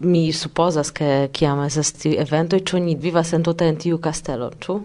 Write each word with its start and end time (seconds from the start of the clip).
mi 0.00 0.32
supposas 0.32 0.92
che 0.92 1.28
chiama 1.32 1.68
tiu 1.68 2.12
evento 2.12 2.56
e 2.56 2.80
ni 2.80 2.94
vivas 2.94 3.32
en 3.32 3.42
tute 3.42 3.64
en 3.64 3.76
tiu 3.76 3.98
castelo, 3.98 4.50
ĉu? 4.58 4.80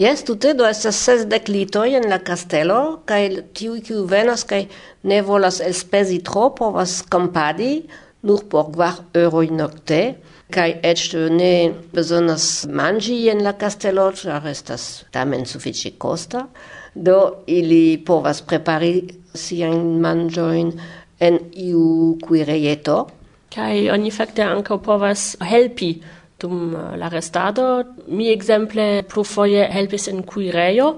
Jes, 0.00 0.22
tute 0.24 0.54
do 0.54 0.64
estas 0.64 0.96
sesdek 0.96 1.48
litoj 1.52 1.90
en 1.98 2.06
la 2.08 2.18
kastelo 2.24 3.02
kaj 3.04 3.50
tiuj 3.52 3.80
kiuj 3.84 4.06
venas 4.08 4.46
kaj 4.48 4.62
ne 5.02 5.18
volas 5.20 5.58
elspezi 5.60 6.22
tro 6.24 6.54
povas 6.56 7.02
kampadi 7.02 7.82
nur 8.22 8.46
por 8.48 8.70
kvar 8.72 9.02
euroj 9.12 9.50
nokte 9.58 10.00
kaj 10.54 10.70
eĉ 10.92 11.04
ne 11.36 11.52
bezonas 11.92 12.46
manĝi 12.80 13.18
en 13.34 13.44
la 13.44 13.52
kastelo 13.60 14.08
ĉar 14.22 14.48
estas 14.48 15.04
tamen 15.12 15.44
sufiĉe 15.44 15.98
kosta 15.98 16.46
do 16.94 17.44
ili 17.46 17.98
povas 18.06 18.40
prepari 18.40 18.94
siajn 19.34 20.00
manĝojn 20.00 20.72
en 21.20 21.40
iu 21.68 22.16
kuirejeto 22.24 22.98
kai 23.54 23.90
oni 23.90 24.10
fakte 24.14 24.42
ankaŭ 24.46 24.78
povas 24.84 25.36
helpi 25.42 25.94
dum 26.40 26.74
uh, 26.74 26.96
la 26.96 27.08
restado. 27.08 27.84
Mi 28.08 28.30
ekzemple 28.32 29.02
plurfoje 29.10 29.68
helpis 29.72 30.08
en 30.08 30.22
kuirejo 30.22 30.94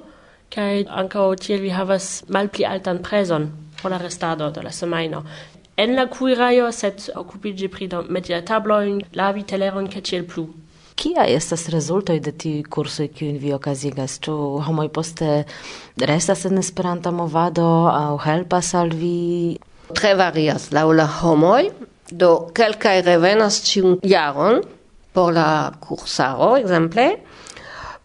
kai 0.52 0.84
ankaŭ 0.84 1.32
tiel 1.40 1.62
vi 1.64 1.72
havas 1.72 2.22
malpli 2.28 2.66
altan 2.68 3.00
prezon 3.02 3.50
por 3.80 3.90
la 3.90 3.98
restado 3.98 4.50
de 4.50 4.62
la 4.62 4.70
semajno. 4.70 5.24
En 5.76 5.96
la 5.96 6.06
kuirejo 6.06 6.68
sed 6.72 7.08
okupiĝi 7.16 7.68
pri 7.68 7.88
media 8.08 8.42
tablojn, 8.44 9.00
lavi 9.16 9.42
teleron 9.42 9.88
kaj 9.88 10.02
tiel 10.02 10.26
plu. 10.28 10.46
Kia 10.94 11.24
estas 11.26 11.66
rezultoj 11.72 12.18
de 12.20 12.32
tiu 12.32 12.62
kursoj, 12.70 13.08
kiujn 13.16 13.38
vi 13.40 13.54
okazigas? 13.56 14.18
Ĉu 14.22 14.34
homoj 14.66 14.90
poste 14.92 15.44
restas 15.96 16.44
en 16.44 16.60
Esperanta 16.60 17.10
movado 17.10 17.88
aŭ 17.88 18.20
helpas 18.26 18.74
al 18.78 18.92
vi? 18.92 19.56
Tre 19.96 20.12
varias 20.14 20.68
laŭ 20.76 20.86
la 20.92 21.08
homoj, 21.08 21.72
Do, 22.12 22.52
quelcae 22.52 23.00
revenas 23.02 23.62
cium 23.64 23.96
jaron, 24.04 24.60
por 25.12 25.32
la 25.32 25.72
cursaro, 25.80 26.56
exemple, 26.56 27.06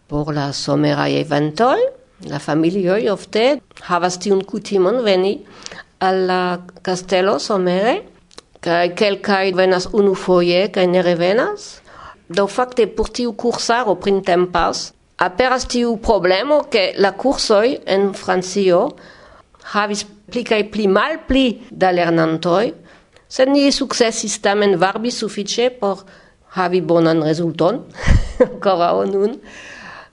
por 0.08 0.32
la 0.34 0.52
somerae 0.52 1.20
eventoi, 1.20 1.80
la 2.26 2.40
familioi 2.40 3.10
ofte 3.12 3.60
havas 3.88 4.16
tiun 4.18 4.40
cutimon 4.48 5.02
veni 5.04 5.34
al 6.00 6.24
la 6.26 6.42
castello 6.82 7.38
somere, 7.38 7.98
cae 8.64 8.94
quelcae 8.96 9.52
venas 9.54 9.90
unu 9.92 10.14
foie, 10.14 10.70
cae 10.72 10.86
ne 10.86 11.02
revenas. 11.02 11.82
Do 12.28 12.46
facte 12.46 12.88
por 12.88 13.12
tiu 13.12 13.36
cursaro 13.36 13.94
printempas 14.00 14.92
aperas 15.18 15.66
tiu 15.66 15.98
problemo 15.98 16.68
che 16.68 16.94
la 16.96 17.12
cursoi 17.12 17.80
en 17.84 18.12
Francio 18.14 18.96
havis 19.74 20.04
pli 20.04 20.44
cae 20.44 20.64
pli 20.64 20.86
mal 20.86 21.18
pli 21.26 21.66
da 21.70 21.90
lernantoi, 21.90 22.72
Sed 23.28 23.48
ni 23.52 23.68
successis 23.72 24.38
tamen 24.40 24.78
varbi 24.80 25.10
suffice 25.12 25.68
por 25.70 26.04
havi 26.56 26.80
bonan 26.80 27.22
resulton, 27.22 27.84
ancora 28.40 28.94
o 28.96 29.04
nun. 29.04 29.36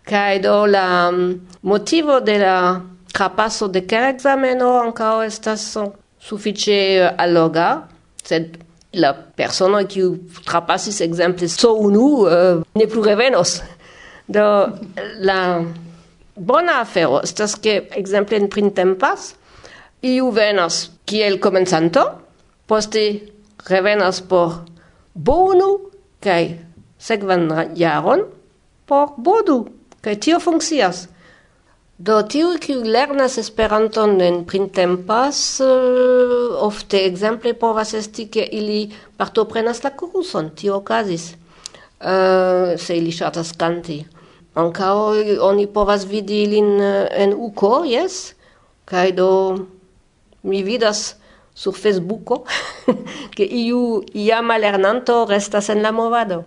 Cae 0.06 0.40
do 0.40 0.66
la 0.68 1.12
mm, 1.12 1.40
motivo 1.64 2.20
de 2.20 2.38
la 2.40 2.82
trapasso 3.14 3.68
de 3.68 3.86
kera 3.88 4.10
exameno 4.10 4.82
ancao 4.82 5.24
estas 5.24 5.78
suffice 6.20 7.08
alloga, 7.18 7.88
sed 8.24 8.58
la 8.96 9.14
persona 9.14 9.84
qui 9.84 10.02
trapassis 10.46 11.02
exemple 11.02 11.48
so 11.48 11.76
unu 11.76 12.28
uh, 12.28 12.64
ne 12.76 12.86
plus 12.88 13.06
revenos. 13.06 13.62
Do 14.28 14.42
la 15.22 15.62
bona 16.36 16.80
afero 16.82 17.22
estas 17.22 17.56
ke 17.56 17.88
exemple 17.96 18.38
in 18.38 18.48
printempas 18.50 19.36
iu 20.02 20.32
venas 20.32 20.90
kiel 21.06 21.38
comenzanto, 21.40 22.25
poste 22.68 23.04
revenas 23.70 24.22
por 24.22 24.66
bonu 25.14 25.92
kai 26.22 26.60
sekvan 26.98 27.50
jaron 27.76 28.26
por 28.86 29.14
bodu 29.18 29.66
kai 30.02 30.16
tio 30.16 30.40
funkcias. 30.40 31.08
Do 31.98 32.20
tiu 32.28 32.58
ki 32.60 32.74
lernas 32.84 33.38
Esperanton 33.40 34.20
en 34.22 34.42
printempas 34.44 35.62
uh, 35.64 36.58
ofte 36.59 37.00
ekzemple 37.08 37.54
povas 37.56 37.94
esti 37.96 38.25
ke 38.28 38.44
ili 38.52 38.92
partoprenas 39.18 39.80
la 39.84 39.94
kurson 39.96 40.50
tio 40.59 40.75
okazis 40.81 41.30
uh, 41.31 42.75
se 42.75 42.98
ili 42.98 43.16
ŝatas 43.16 43.54
kanti. 43.56 44.02
Ankaŭ 44.56 44.98
oni 45.48 45.68
povas 45.68 46.06
vidi 46.08 46.44
ilin 46.44 46.70
eh, 46.80 47.08
en 47.24 47.34
uko 47.36 47.84
jes? 47.84 48.36
Kaj 48.88 49.12
do 49.12 49.30
mi 50.44 50.62
vidas 50.64 51.16
sur 51.56 51.74
Facebooko, 51.74 52.44
che 53.36 53.44
iu 53.44 54.04
iama 54.14 54.58
lernanto 54.58 55.26
restas 55.26 55.70
en 55.70 55.82
la 55.82 55.92
movado, 55.92 56.44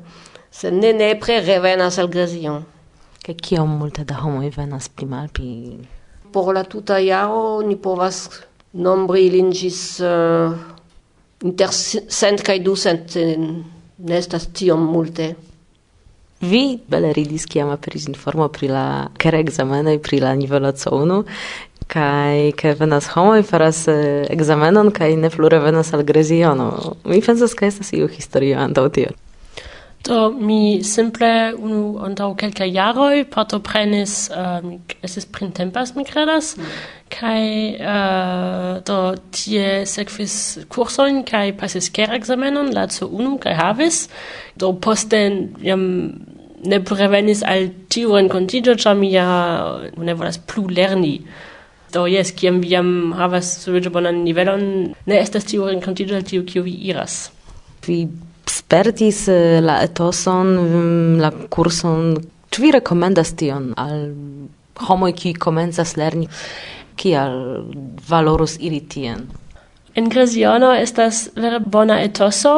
se 0.51 0.71
ne 0.71 0.93
nepre 0.93 1.41
revenas 1.41 1.99
al 1.99 2.09
Grezion. 2.09 2.65
Che 3.25 3.35
kiom 3.35 3.79
multe 3.79 4.05
da 4.05 4.21
homo 4.23 4.45
venas 4.57 4.89
pli 4.89 5.07
malpli? 5.07 5.89
Por 6.31 6.53
la 6.53 6.65
tuta 6.65 7.01
jaro 7.01 7.63
ni 7.63 7.77
povas 7.77 8.29
nombri 8.73 9.31
lingis 9.31 9.99
uh, 10.01 10.07
eh, 10.07 11.45
inter 11.45 11.73
cent 11.73 12.43
kai 12.43 12.61
ducent, 12.61 13.17
ne 13.17 14.17
estas 14.17 14.47
tiom 14.53 14.85
multe. 14.93 15.35
Vi 16.41 16.79
bele 16.87 17.11
ridis 17.13 17.49
kiam 17.51 17.73
aperis 17.75 18.07
informo 18.07 18.47
pri 18.49 18.69
la 18.71 19.09
care 19.19 19.41
examenoj 19.43 19.99
pri 19.99 20.21
la 20.23 20.35
nivelo 20.39 20.71
C1 20.71 21.25
kai 21.89 22.53
ke 22.57 22.75
venas 22.79 23.09
homoj 23.15 23.43
faras 23.49 23.87
eh, 23.89 24.27
examenon 24.35 24.93
kai 24.93 25.15
ne 25.17 25.31
flure 25.31 25.61
venas 25.65 25.95
al 25.95 26.05
Greziono. 26.05 26.69
Mi 27.05 27.23
pensas 27.25 27.57
ke 27.57 27.71
estas 27.71 27.93
iu 27.97 28.09
historio 28.13 28.61
antaŭ 28.61 28.89
tio. 28.93 29.15
Do 30.05 30.31
mi 30.31 30.85
simple 30.85 31.29
unu 31.59 31.99
antaŭ 32.07 32.29
kelkaj 32.39 32.69
jaroj 32.71 33.25
partoprenis 33.33 34.29
eh, 34.31 34.69
es 35.03 35.11
estis 35.11 35.27
printempas 35.33 35.95
mi 35.97 36.05
kredas 36.07 36.55
kai 37.09 37.75
uh, 37.75 37.89
eh, 37.93 38.73
do 38.85 38.99
tie 39.33 39.85
sekvis 39.89 40.35
kursojn 40.69 41.23
kai 41.29 41.53
pasis 41.57 41.89
kerekzamenon 41.91 42.73
la 42.77 42.87
co 42.93 43.09
unu 43.09 43.39
kai 43.43 43.55
havis 43.57 44.09
do 44.57 44.73
posten 44.73 45.57
jam 45.65 45.83
ne 46.65 46.81
prevenis 46.85 47.43
al 47.43 47.71
tiu 47.89 48.17
renkontiĝo 48.17 48.75
ĉar 48.83 48.97
mi 48.99 49.13
ja 49.13 49.29
ne 49.97 50.15
volas 50.15 50.39
plu 50.39 50.67
lerni. 50.69 51.17
Do 51.99 52.05
jes, 52.07 52.31
kiam 52.31 52.61
vi 52.63 52.71
jam 52.77 53.13
havas 53.19 53.49
sufiĉe 53.65 53.91
bonan 53.91 54.21
nivelon, 54.23 54.61
ne 55.11 55.17
estas 55.19 55.49
tiu 55.51 55.67
renkontiĝo 55.67 56.15
al 56.15 56.27
tiu 56.29 56.45
kiu 56.47 56.63
vi 56.63 56.77
iras. 56.93 57.17
Vi 57.87 58.05
spertis 58.47 59.25
eh, 59.33 59.59
la 59.65 59.81
etoson, 59.83 60.53
mm, 60.63 61.17
la 61.25 61.33
kurson. 61.51 62.13
Ĉu 62.55 62.63
vi 62.63 62.71
rekomendas 62.77 63.35
tion 63.41 63.73
al 63.83 64.05
homoj 64.87 65.11
kiuj 65.19 65.41
komencas 65.43 65.97
lerni? 65.99 66.29
Kial 66.99 67.35
valorus 68.09 68.55
iri 68.63 68.81
tien? 68.95 69.27
En 69.99 70.07
Greziono 70.13 70.71
estas 70.79 71.25
vere 71.35 71.59
bona 71.59 71.99
etoso, 72.07 72.55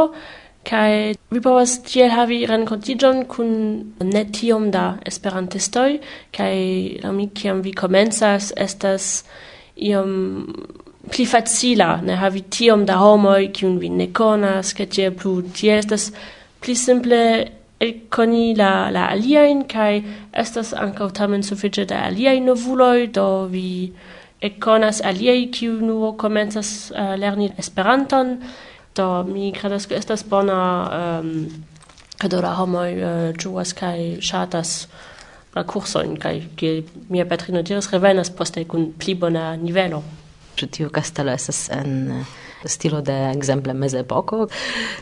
kai 0.69 1.15
vi 1.31 1.41
povas 1.41 1.77
tiel 1.87 2.11
havi 2.11 2.41
renkontiĝon 2.51 3.25
kun 3.31 3.53
ne 4.13 4.25
tiom 4.35 4.71
da 4.75 4.85
esperantistoj 5.07 6.01
kaj 6.37 6.57
laŭ 7.05 7.13
mi 7.15 7.29
kiam 7.41 7.63
vi 7.67 7.73
komencas 7.83 8.51
estas 8.57 9.11
iom 9.91 10.11
pli 11.11 11.27
facila 11.27 11.91
ne 12.07 12.19
havi 12.23 12.43
tiom 12.59 12.85
da 12.87 12.99
homoj 13.03 13.53
kiun 13.57 13.79
vi 13.83 13.89
ne 14.03 14.11
konas 14.21 14.75
kaj 14.79 14.89
tiel 14.97 15.17
plu 15.23 15.41
tiel 15.61 15.79
estas 15.79 16.11
pli 16.61 16.75
simple 16.77 17.21
elkoni 17.81 18.55
la 18.57 18.73
la 18.95 19.07
aliajn 19.15 19.63
kaj 19.75 20.03
estas 20.43 20.75
ankaŭ 20.87 21.11
tamen 21.19 21.47
sufiĉe 21.47 21.87
da 21.93 22.03
aliaj 22.09 22.41
novuloj 22.49 23.07
do 23.19 23.29
vi 23.55 23.71
ekkonas 24.49 25.01
aliaj 25.05 25.47
kiu 25.53 25.79
nur 25.85 26.17
komencas 26.17 26.91
uh, 26.91 27.15
lerni 27.21 27.51
Esperanton. 27.59 28.37
Do 28.95 29.25
mi 29.25 29.53
credas 29.53 29.87
che 29.87 29.95
estas 29.95 30.25
bona 30.25 30.91
ehm, 30.93 31.29
um, 31.29 31.65
kadora 32.19 32.55
homoj 32.59 32.93
uh, 32.93 33.09
eh, 33.09 33.33
juas 33.39 33.73
kai 33.75 34.19
shatas 34.21 34.89
la 35.55 35.65
kursojn 35.65 36.19
kai 36.21 36.43
kiel 36.57 36.83
mia 37.09 37.25
patrino 37.27 37.63
diras 37.63 37.91
revenas 37.93 38.31
poste 38.31 38.65
kun 38.65 38.93
pli 38.99 39.15
bona 39.15 39.57
nivelo. 39.57 40.03
ĉu 40.57 40.67
tiu 40.67 40.91
kastelo 40.93 41.33
estas 41.33 41.71
en 41.73 42.11
eh, 42.13 42.25
stilo 42.69 43.01
de 43.01 43.15
ekzemple 43.31 43.73
mezepoko 43.73 44.49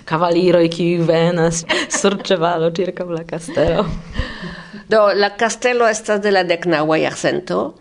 kavaliroj 0.05 0.69
kiuj 0.71 1.07
venas 1.09 1.65
sur 1.99 2.15
ĉevalo 2.23 2.71
ĉirkaŭ 2.71 3.09
la 3.11 3.25
kastelo. 3.25 3.87
Do 4.93 5.01
la 5.15 5.31
kastelo 5.37 5.89
estas 5.89 6.21
de 6.21 6.31
la 6.31 6.45
deknaŭa 6.45 6.97
jarcento. 7.03 7.75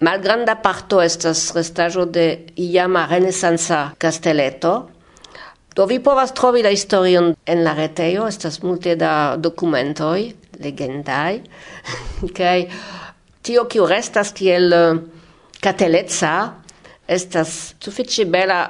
Malgranda 0.00 0.56
parto 0.62 1.02
estas 1.02 1.52
restaĵo 1.54 2.04
de 2.04 2.24
iama 2.56 3.04
renesanca 3.10 3.92
kasteleto, 3.98 4.72
Do 5.74 5.86
vi 5.90 5.98
povas 5.98 6.30
trovi 6.32 6.62
la 6.62 6.70
historion 6.70 7.32
en 7.46 7.64
la 7.66 7.72
retejo, 7.74 8.28
estas 8.30 8.60
multe 8.62 8.94
da 8.94 9.34
dokumentoj 9.36 10.20
legendaj 10.62 11.40
kaj 12.38 12.68
tio 13.42 13.64
kiu 13.66 13.86
restas 13.90 14.30
kiel 14.32 14.72
eh, 14.72 15.00
cateleca 15.60 16.34
estas 17.08 17.74
sufiĉe 17.82 18.28
bela 18.30 18.60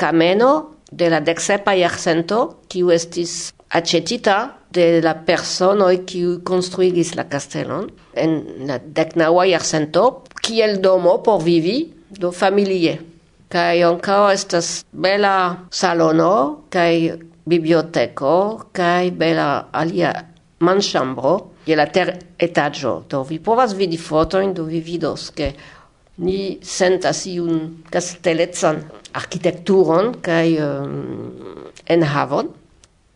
kameno 0.00 0.50
de 0.90 1.10
la 1.10 1.20
deksepa 1.20 1.74
jarcento, 1.76 2.40
kiu 2.68 2.90
estis 2.94 3.52
acetita 3.74 4.38
de 4.74 5.00
la 5.02 5.14
personoi 5.26 6.04
qui 6.06 6.22
construigis 6.44 7.14
la 7.14 7.28
castelon 7.28 7.90
en 8.14 8.38
la 8.66 8.78
decnaua 8.78 9.46
iarcento, 9.46 10.24
kiel 10.42 10.80
domo 10.80 11.20
por 11.22 11.42
vivi 11.42 11.92
do 12.08 12.32
familie 12.32 13.13
kai 13.54 13.82
ankaŭ 13.86 14.22
estas 14.32 14.68
bela 15.06 15.36
salono 15.70 16.34
kai 16.74 17.12
biblioteko 17.46 18.34
kai 18.72 19.10
bela 19.10 19.48
alia 19.72 20.12
manchambro 20.60 21.34
je 21.66 21.76
la 21.76 21.86
ter 21.86 22.12
etaggio 22.38 23.02
do 23.10 23.22
vi 23.22 23.38
povas 23.38 23.72
vidi 23.78 23.96
fotojn 24.08 24.54
do 24.54 24.64
vi 24.64 24.80
vidos 24.80 25.30
ke 25.30 25.52
ni 26.18 26.58
sentas 26.62 27.24
iun 27.26 27.84
kastelecan 27.90 28.84
arkitekturon 29.14 30.14
kai 30.22 30.58
um, 30.62 31.70
enhavon. 31.86 32.50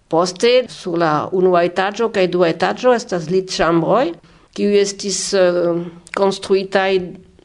Poste 0.09 0.65
sur 0.69 0.97
la 0.97 1.29
unua 1.33 1.65
etaggio 1.69 2.09
kai 2.09 2.27
dua 2.29 2.49
etaggio 2.49 2.95
estas 2.95 3.29
chambroi 3.29 4.15
ki 4.55 4.65
estis 4.81 5.35
uh, 5.35 5.79
konstruitaj 6.17 6.99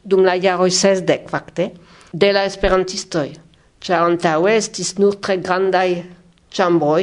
dum 0.04 0.24
la 0.24 0.34
jaroj 0.34 0.70
sesdek 0.70 1.28
fakte 1.28 1.70
de 2.14 2.30
la 2.32 2.44
esperantistoj, 2.46 3.28
ĉar 3.84 4.06
antaŭe 4.06 4.54
estis 4.56 4.94
nur 5.02 5.18
tre 5.18 5.40
grandaj 5.42 5.88
ĉambroj 6.54 7.02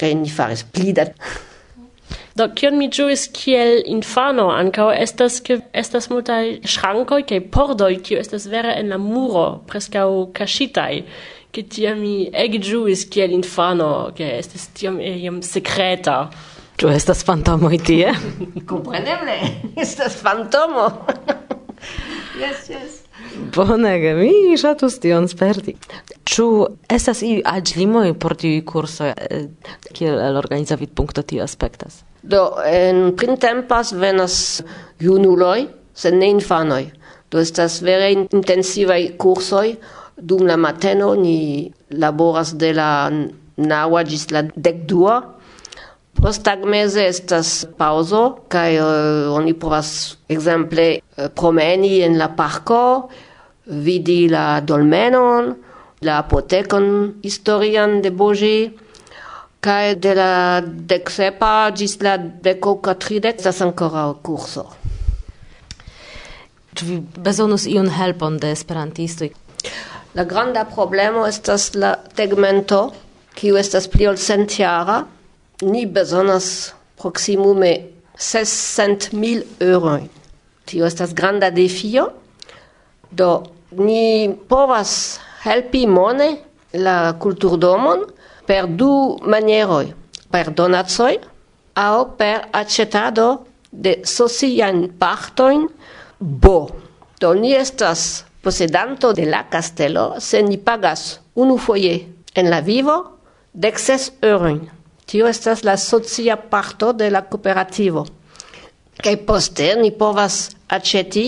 kaj 0.00 0.10
ni 0.20 0.28
faris 0.32 0.66
pli 0.74 0.92
da 0.96 1.08
Do 2.38 2.46
kion 2.56 2.76
mi 2.78 2.86
ĝuis 2.94 3.26
kiel 3.36 3.82
infano 3.90 4.46
ankaŭ 4.54 4.86
estas 4.96 5.40
ke 5.44 5.58
estas 5.76 6.06
multaj 6.12 6.44
ŝrankoj 6.72 7.18
kaj 7.28 7.40
pordoj 7.56 7.90
kiu 8.06 8.20
estas 8.20 8.46
vere 8.52 8.76
en 8.80 8.92
la 8.94 8.98
muro 9.02 9.42
preskaŭ 9.68 10.06
kaŝitaj 10.38 10.94
ke 11.52 11.66
tiam 11.74 11.98
mi 12.00 12.14
ege 12.44 12.62
ĝuis 12.70 13.04
kiel 13.12 13.34
infano 13.36 13.90
ke 14.16 14.30
estas 14.38 14.68
tiam 14.78 15.00
eh, 15.02 15.18
iam 15.26 15.42
sekreta. 15.42 16.16
Ĉu 16.80 16.94
estas 16.94 17.24
fantomo 17.26 17.72
tie? 17.90 18.14
Kompreneble, 18.70 19.36
estas 19.84 20.16
fantomo. 20.22 20.88
yes, 22.40 22.70
yes. 22.70 22.99
Bonege, 23.54 24.14
mi 24.18 24.56
ŝatus 24.58 24.98
tion 25.02 25.28
sperti. 25.30 25.74
Ĉu 26.30 26.46
estas 26.90 27.22
iuj 27.26 27.40
aĝlimoj 27.46 28.12
por 28.22 28.34
tiuj 28.38 28.62
kursoj, 28.66 29.10
eh, 29.10 29.48
kiel 29.96 30.18
el 30.20 30.38
organiza 30.40 30.78
vidpunkto 30.80 31.22
tio 31.22 31.44
aspektas? 31.44 32.02
Do, 32.22 32.42
en 32.66 33.14
printempas 33.16 33.92
venas 33.92 34.62
junuloj, 35.00 35.66
sed 35.94 36.14
ne 36.14 36.30
infanoj. 36.34 36.84
Do 37.30 37.40
estas 37.40 37.80
vere 37.86 38.10
intensivaj 38.12 39.16
kursoj. 39.18 39.76
Dum 40.16 40.44
la 40.46 40.56
mateno 40.60 41.14
ni 41.16 41.70
laboras 41.90 42.52
de 42.60 42.74
la 42.76 42.90
naŭa 43.56 44.02
ĝis 44.04 44.26
la 44.34 44.42
dekdua, 44.54 45.20
Posttagmeze 46.18 47.04
estas 47.06 47.66
pauzo 47.78 48.22
kaj 48.50 48.70
uh, 48.82 48.88
oni 49.36 49.54
povas 49.54 50.16
ekzemple 50.28 50.86
eh, 50.98 51.28
promeni 51.30 52.00
en 52.02 52.18
la 52.18 52.26
parko, 52.36 53.08
vidi 53.66 54.26
la 54.28 54.60
dolmenon, 54.60 55.54
la 56.02 56.18
apotekon 56.18 56.86
historian 57.22 58.00
de 58.02 58.10
Boĝi 58.10 58.56
kaj 59.60 59.94
de 60.00 60.14
la 60.16 60.32
deksepa 60.64 61.70
ĝis 61.76 61.98
la 62.02 62.16
deko 62.18 62.78
katridek 62.84 63.38
estas 63.38 63.60
ankoraŭ 63.64 64.08
kurso. 64.24 64.66
Ĉu 66.74 66.86
vi 66.88 66.98
bezonus 67.28 67.66
iun 67.68 67.90
helpon 67.92 68.38
de 68.40 68.50
esperantistoj? 68.56 69.30
La 70.16 70.24
granda 70.24 70.64
problemo 70.64 71.26
estas 71.28 71.70
la 71.74 71.94
tegmento, 72.16 72.80
kiu 73.36 73.58
estas 73.60 73.86
pli 73.92 74.08
ol 74.10 74.18
centjara, 74.18 75.02
ni 75.62 75.86
bezonas 75.86 76.74
proximume 76.96 77.72
600.000 78.16 79.42
euroi. 79.60 80.08
Tio 80.64 80.86
estas 80.86 81.14
granda 81.14 81.50
defio, 81.50 82.10
do 83.10 83.42
ni 83.78 84.30
povas 84.48 85.20
helpi 85.44 85.86
mone 85.86 86.30
la 86.72 87.14
kulturdomon 87.18 88.04
per 88.46 88.66
du 88.68 89.18
manieroj, 89.24 89.92
per 90.30 90.52
donacoj 90.54 91.14
aŭ 91.80 91.96
per 92.18 92.48
aĉetado 92.52 93.28
de 93.70 94.00
sociajn 94.04 94.88
partojn 94.98 95.68
bo. 96.18 96.68
Do 97.20 97.34
ni 97.34 97.54
estas 97.54 98.24
posedanto 98.42 99.12
de 99.12 99.26
la 99.28 99.44
castelo 99.50 100.14
se 100.20 100.42
ni 100.42 100.58
pagas 100.58 101.20
unufoje 101.34 101.94
en 102.34 102.50
la 102.50 102.60
vivo 102.60 102.96
dek 103.52 103.78
ses 103.78 104.12
eurojn. 104.22 104.79
Tio 105.10 105.26
estas 105.26 105.64
la 105.66 105.74
socia 105.76 106.36
parto 106.36 106.92
de 106.92 107.08
la 107.10 107.24
cooperativo. 107.26 108.04
Kaj 109.02 109.16
poste 109.26 109.72
ni 109.80 109.88
povas 109.90 110.36
aĉeti 110.70 111.24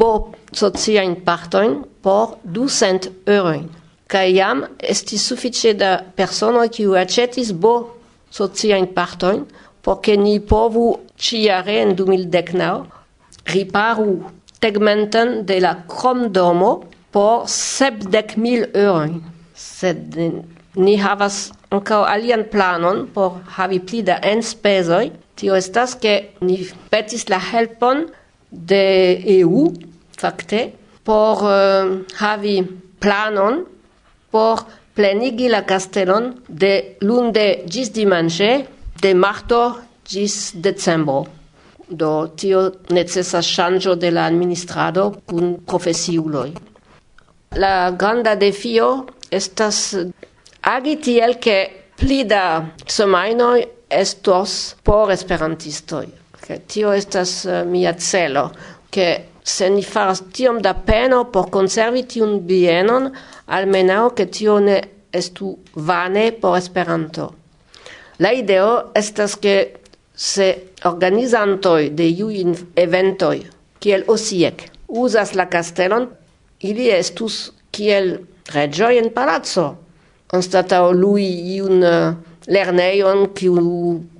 bo 0.00 0.12
sociajn 0.56 1.18
partojn 1.26 1.74
por 2.00 2.38
200 2.56 3.10
eurojn. 3.34 3.66
Kaj 4.08 4.32
jam 4.32 4.62
estis 4.94 5.26
sufiĉe 5.28 5.74
da 5.76 5.90
personoj 6.16 6.70
kiu 6.72 6.96
aĉetis 6.96 7.52
bo 7.52 7.74
sociajn 8.32 8.88
partojn 8.96 9.44
por 9.84 10.00
ke 10.00 10.16
ni 10.16 10.38
povu 10.40 10.86
ĉiare 11.20 11.76
en 11.82 11.94
2019 12.00 13.52
riparu 13.52 14.16
tegmenten 14.64 15.44
de 15.44 15.60
la 15.60 15.74
kromdomo 15.84 16.72
por 17.12 17.44
70.000 17.44 18.72
eurojn. 18.72 19.20
Sed 19.52 20.16
ni 20.80 20.96
havas 20.96 21.50
ancao 21.70 22.04
alian 22.04 22.44
planon 22.52 23.06
por 23.14 23.40
havi 23.56 23.80
pli 23.80 24.02
da 24.02 24.18
enspezoj. 24.22 25.10
Tio 25.38 25.54
estas, 25.54 25.94
ke 25.94 26.14
ni 26.40 26.58
petis 26.90 27.28
la 27.30 27.38
helpon 27.38 28.06
de 28.50 28.82
EU, 29.38 29.68
fakte, 30.18 30.72
por 31.06 31.44
uh, 31.46 31.92
havi 32.18 32.56
planon 33.00 33.62
por 34.30 34.64
plenigi 34.94 35.48
la 35.48 35.62
castellon 35.64 36.32
de 36.48 36.96
lunde 37.00 37.62
gis 37.70 37.92
dimanche, 37.92 38.66
de 39.00 39.14
marto 39.14 39.78
gis 40.04 40.52
decembro. 40.54 41.26
Do 41.88 42.28
tio 42.36 42.64
necesas 42.90 43.46
ŝanĝo 43.48 43.94
de 43.96 44.10
la 44.12 44.26
administrado 44.28 45.06
kun 45.24 45.54
profesiuloj. 45.64 46.50
La 47.56 47.90
granda 47.96 48.34
defio 48.36 49.06
estas 49.30 49.96
agi 50.68 50.98
tiel 50.98 51.38
che 51.38 51.58
pli 51.96 52.24
da 52.26 52.74
semainoi 52.84 53.66
estos 53.88 54.76
por 54.82 55.10
esperantistoi. 55.10 56.08
Ke 56.44 56.60
tio 56.66 56.92
estas 56.92 57.44
uh, 57.44 57.64
mia 57.64 57.94
celo, 57.96 58.50
ke 58.92 59.08
se 59.42 59.68
ni 59.72 59.82
faras 59.82 60.22
tiom 60.32 60.60
da 60.60 60.74
peno 60.74 61.24
por 61.32 61.48
conservi 61.50 62.04
tiun 62.04 62.38
bienon, 62.46 63.08
almenaŭ 63.46 64.12
ke 64.16 64.28
tio 64.28 64.58
ne 64.60 64.78
estu 65.12 65.54
vane 65.88 66.30
por 66.32 66.58
Esperanto. 66.58 67.30
La 68.20 68.32
ideo 68.36 68.90
estas 68.98 69.38
ke 69.40 69.56
se 70.12 70.48
organizantoi 70.84 71.90
de 71.96 72.08
iuj 72.10 72.44
eventoi, 72.76 73.44
kiel 73.80 74.04
Osiek, 74.08 74.68
uzas 74.88 75.34
la 75.38 75.48
castelon 75.48 76.08
ili 76.60 76.90
estus 76.92 77.52
kiel 77.72 78.18
regioi 78.52 78.98
en 78.98 79.12
palazzo, 79.14 79.68
anstataŭ 80.32 80.90
lui 80.92 81.28
iun 81.56 81.84
uh, 81.84 82.16
lerneion 82.46 83.28
kiu 83.36 83.56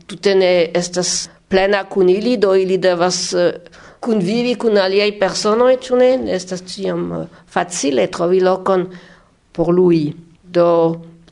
tutene 0.09 0.71
estas 0.75 1.29
plena 1.49 1.85
kun 1.85 2.09
ili, 2.09 2.37
do 2.37 2.55
ili 2.55 2.79
devas 2.79 3.33
uh, 3.37 3.51
kunvivi 4.01 4.55
kun 4.55 4.79
aliaj 4.79 5.19
personoj, 5.21 5.77
ĉu 5.85 6.01
ne? 6.01 6.11
Estas 6.33 6.65
tiam 6.69 7.11
uh, 7.13 7.27
facile 7.47 8.07
trovi 8.07 8.41
lokon 8.41 8.89
por 9.53 9.73
lui. 9.75 10.15
Do 10.43 10.69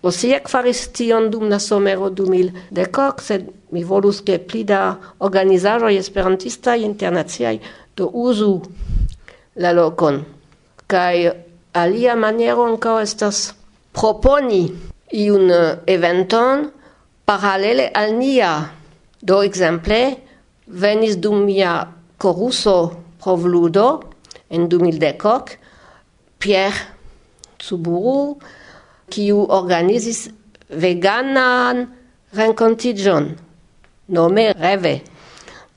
Osiek 0.06 0.46
faris 0.46 0.84
tion 0.94 1.30
dum 1.32 1.48
la 1.50 1.58
somero 1.58 2.10
2010, 2.14 3.22
sed 3.26 3.48
mi 3.74 3.82
volus 3.82 4.20
ke 4.22 4.36
pli 4.38 4.62
da 4.62 4.80
organizaĵoj 5.18 5.96
esperantistaj 5.98 6.84
internaciaj 6.86 7.56
do 7.98 8.06
uzu 8.14 8.52
la 9.56 9.72
lokon. 9.74 10.20
Kaj 10.86 11.32
alia 11.74 12.14
maniero 12.14 12.68
ankaŭ 12.70 13.00
estas 13.02 13.55
proponi 13.96 14.64
iun 15.16 15.50
eventon 15.86 16.68
paralele 17.26 17.90
al 17.94 18.12
nia. 18.14 18.52
Do 19.22 19.40
exemple, 19.42 20.18
venis 20.66 21.16
dum 21.16 21.44
mia 21.46 21.88
coruso 22.18 22.92
provludo 23.18 24.02
en 24.50 24.68
2010 24.68 25.58
Pierre 26.38 26.76
Tsuburu, 27.58 28.36
kiu 29.08 29.46
organizis 29.48 30.28
veganan 30.68 31.86
rencontigion, 32.36 33.32
nome 34.08 34.52
Reve. 34.52 35.00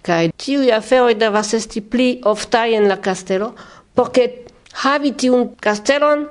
Kaj 0.04 0.32
tiuj 0.38 0.72
aferoj 0.76 1.16
devas 1.20 1.54
esti 1.56 1.82
pli 1.82 2.10
oftai 2.24 2.76
en 2.76 2.88
la 2.92 3.00
castelo, 3.02 3.54
porque 3.96 4.46
havi 4.84 5.14
tiun 5.16 5.56
castelon 5.62 6.28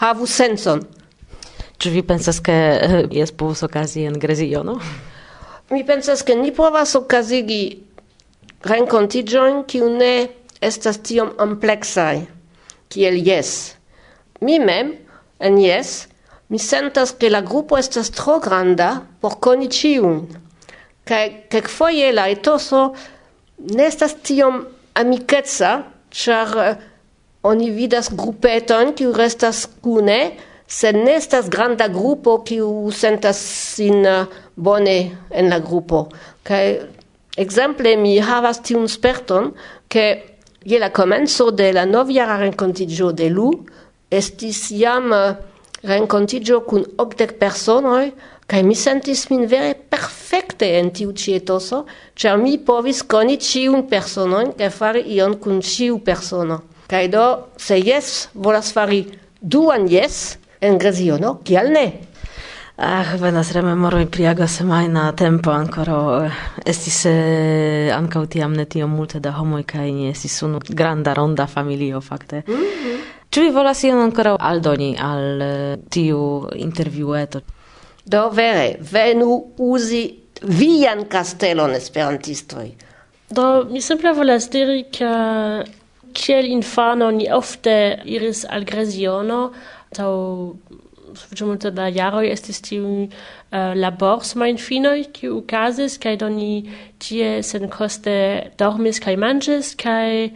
havu 0.00 0.26
senson. 0.26 0.84
Ĉu 1.82 1.90
vi 1.90 2.04
pensas 2.06 2.36
ke 2.38 2.54
eh, 2.54 2.92
jes 3.10 3.32
povus 3.34 3.64
okazi 3.66 4.04
en 4.06 4.14
Grezio, 4.22 4.60
no? 4.62 4.76
Mi 5.74 5.80
pensas 5.82 6.20
ke 6.22 6.36
ni 6.38 6.52
povas 6.54 6.92
okazigi 6.94 7.64
renkontiĝojn 8.70 9.64
kiu 9.66 9.88
ne 9.90 10.12
estas 10.62 11.00
tiom 11.02 11.32
ampleksaj 11.42 12.20
kiel 12.92 13.18
jes. 13.26 13.72
Mi 14.46 14.60
mem 14.62 14.92
en 15.42 15.58
jes 15.58 16.04
mi 16.52 16.60
sentas 16.62 17.16
ke 17.18 17.32
la 17.32 17.40
grupo 17.42 17.80
estas 17.80 18.12
tro 18.14 18.38
granda 18.44 18.92
por 19.18 19.40
koni 19.42 19.66
ĉiun. 19.66 20.22
Kaj 21.08 21.24
kelkfoje 21.50 22.14
la 22.14 22.28
etoso 22.30 22.92
ne 23.58 23.90
estas 23.90 24.14
tiom 24.22 24.62
amikeca, 25.02 25.74
ĉar 26.14 26.56
uh, 26.62 26.88
oni 27.42 27.72
vidas 27.74 28.12
grupeton 28.14 28.94
kiu 28.94 29.10
restas 29.16 29.64
kune, 29.82 30.20
se 30.72 30.92
ne 30.92 31.16
estas 31.20 31.50
granda 31.52 31.88
grupo 31.92 32.38
kiu 32.48 32.90
sentas 32.96 33.36
sin 33.74 34.06
eh, 34.06 34.24
bone 34.56 34.96
en 35.30 35.50
la 35.52 35.58
grupo. 35.60 36.06
Kaj 36.48 36.64
ekzemple 37.36 37.92
mi 38.00 38.14
havas 38.24 38.62
tiun 38.64 38.88
sperton, 38.88 39.52
ke 39.92 40.06
je 40.64 40.80
la 40.80 40.88
komenco 40.88 41.50
de 41.52 41.68
la 41.76 41.84
novjara 41.84 42.38
renkontiĝo 42.40 43.12
de 43.12 43.28
Lu 43.28 43.50
estis 44.10 44.70
jam 44.72 45.12
eh, 45.12 45.36
renkontiĝo 45.92 46.62
kun 46.64 46.88
okdek 47.04 47.36
personoj, 47.36 48.08
kaj 48.48 48.64
mi 48.64 48.74
sentis 48.74 49.28
min 49.28 49.44
vere 49.48 49.74
perfekte 49.76 50.72
en 50.80 50.88
tiu 50.96 51.12
ĉi 51.12 51.36
etoso, 51.42 51.84
ĉar 52.16 52.40
mi 52.40 52.56
povis 52.64 53.04
koni 53.04 53.36
ĉiun 53.36 53.90
personojn 53.92 54.56
kaj 54.56 54.72
fari 54.72 55.04
ion 55.18 55.36
kun 55.36 55.60
ĉiu 55.60 56.00
persono. 56.04 56.62
Kaj 56.88 57.08
do, 57.12 57.26
se 57.60 57.76
jes 57.76 58.30
volas 58.32 58.72
fari 58.72 59.04
duan 59.40 59.84
jes, 59.90 60.38
en 60.62 60.78
Grazio, 60.78 61.18
no? 61.18 61.40
Kial 61.44 61.72
ne? 61.74 61.86
Ah, 62.76 63.16
venas 63.20 63.50
rememoroj 63.52 64.06
pri 64.10 64.26
aga 64.26 64.46
semajna 64.48 65.12
tempo 65.12 65.50
ancora 65.52 65.96
eh, 66.24 66.38
estis 66.72 67.02
eh, 67.06 67.90
ankaŭ 67.92 68.22
tiam 68.32 68.54
ne 68.56 68.64
tiom 68.64 68.94
multe 68.96 69.20
da 69.20 69.34
homoj 69.36 69.62
kaj 69.68 69.90
ni 69.92 70.08
estis 70.08 70.38
unu 70.42 70.60
granda 70.68 71.12
ronda 71.14 71.46
familio 71.46 72.00
fakte. 72.00 72.42
Mm 72.46 72.54
-hmm. 72.54 72.96
Ĉu 73.30 73.40
vi 73.40 73.50
volas 73.50 73.84
ion 73.84 73.98
ankoraŭ 73.98 74.36
aldoni 74.40 74.96
al 75.00 75.42
eh, 75.42 75.76
tiu 75.90 76.48
intervjueto? 76.54 77.40
Do 78.04 78.30
vere, 78.30 78.76
venu 78.92 79.44
uzi 79.58 80.14
vian 80.42 81.04
kastelon 81.08 81.74
esperantistoj. 81.74 82.70
Do 83.30 83.64
mi 83.70 83.80
simple 83.80 84.12
volas 84.12 84.50
diri 84.50 84.84
ke 84.92 85.12
kiel 86.12 86.46
infano 86.46 87.10
ni 87.10 87.28
ofte 87.32 88.02
iris 88.04 88.44
al 88.48 88.64
Greziono 88.64 89.52
Tau 89.96 90.56
sufiĉe 91.18 91.46
multe 91.48 91.70
da 91.74 91.88
jaroj 91.92 92.26
estis 92.32 92.60
tiu 92.64 92.86
uh, 93.04 93.10
laborsmajnfinoj, 93.76 95.04
kiu 95.16 95.38
okazis 95.42 95.98
kaj 96.02 96.16
do 96.22 96.30
ni 96.32 96.64
tie 97.02 97.42
senkoste 97.46 98.16
dormis 98.60 99.00
kaj 99.02 99.16
manĝis 99.20 99.74
kaj 99.80 100.30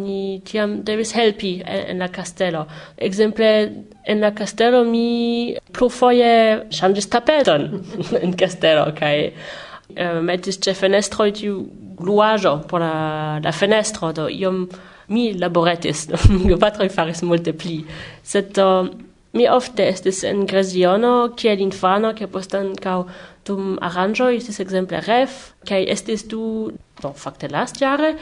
ni 0.00 0.38
tiam 0.46 0.80
devis 0.86 1.12
helpi 1.18 1.56
en, 1.64 1.82
en 1.94 2.04
la 2.04 2.08
kastelo. 2.14 2.66
Ekzemple 2.96 3.50
en 4.06 4.22
la 4.22 4.30
kastelo 4.36 4.84
mi 4.86 5.56
plurfoje 5.74 6.32
ŝanĝis 6.78 7.10
tapeton 7.10 7.66
en 8.22 8.36
kastelo 8.38 8.86
kaj 8.98 9.16
uh, 9.26 10.20
metis 10.22 10.60
ĉe 10.62 10.76
fenestroj 10.78 11.32
tiu 11.42 11.64
gluaĵo 12.00 12.54
por 12.70 12.80
la, 12.80 13.40
la 13.44 13.52
fenestro 13.52 14.12
do 14.16 14.28
iom 14.30 14.64
mi 15.10 15.30
laboretis, 15.34 16.06
gepatroj 16.50 16.88
faris 16.94 17.22
multe 17.26 17.54
pli, 17.56 17.80
sed 18.22 18.58
uh, 18.62 18.86
mi 19.32 19.48
ofte 19.50 19.86
estis 19.86 20.22
en 20.26 20.44
Gresiono, 20.46 21.32
kiel 21.38 21.60
infano, 21.62 22.14
kiel 22.18 22.30
postan 22.32 22.72
ankaŭ 22.72 23.00
dum 23.46 23.76
aranjo, 23.82 24.30
estis 24.34 24.60
exemple 24.62 25.00
ref, 25.06 25.52
kaj 25.68 25.84
estis 25.94 26.26
du, 26.30 26.70
do 27.02 27.12
fakte 27.16 27.50
lastjare, 27.50 28.14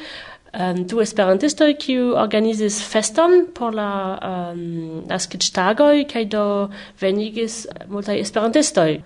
um, 0.53 0.83
du 0.89 1.01
esperantistoj 1.05 1.75
kiu 1.81 2.15
organizis 2.17 2.81
feston 2.85 3.47
por 3.55 3.75
la 3.75 3.93
um, 4.31 5.05
la 5.09 5.75
kaj 6.13 6.25
do 6.33 6.45
venigis 7.01 7.67
multaj 7.89 8.21
esperantistoj. 8.21 9.01